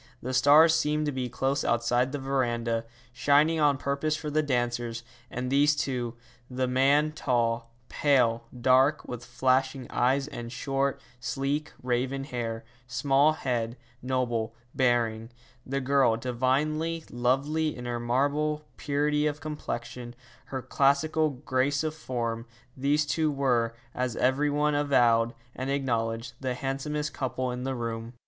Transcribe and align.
The 0.19 0.33
stars 0.33 0.73
seemed 0.73 1.05
to 1.05 1.11
be 1.11 1.29
close 1.29 1.63
outside 1.63 2.11
the 2.11 2.17
verandah, 2.17 2.85
shining 3.13 3.59
on 3.59 3.77
purpose 3.77 4.15
for 4.15 4.31
the 4.31 4.41
dancers; 4.41 5.03
and 5.29 5.51
these 5.51 5.75
two 5.75 6.15
the 6.49 6.67
man 6.67 7.11
tall, 7.11 7.69
pale, 7.87 8.45
dark, 8.59 9.07
with 9.07 9.23
flashing 9.23 9.85
eyes 9.91 10.27
and 10.27 10.51
short, 10.51 10.99
sleek 11.19 11.71
raven 11.83 12.23
hair, 12.23 12.65
small 12.87 13.33
head, 13.33 13.77
noble 14.01 14.55
bearing; 14.73 15.29
the 15.67 15.79
girl 15.79 16.17
divinely 16.17 17.03
lovely 17.11 17.75
in 17.77 17.85
her 17.85 17.99
marble 17.99 18.63
purity 18.77 19.27
of 19.27 19.39
complexion, 19.39 20.15
her 20.45 20.63
classical 20.63 21.29
grace 21.29 21.83
of 21.83 21.93
form 21.93 22.47
these 22.75 23.05
two 23.05 23.31
were, 23.31 23.75
as 23.93 24.15
every 24.15 24.49
one 24.49 24.73
avowed 24.73 25.35
and 25.55 25.69
acknowledged, 25.69 26.33
the 26.39 26.55
handsomest 26.55 27.13
couple 27.13 27.51
in 27.51 27.65
the 27.65 27.75
room. 27.75 28.13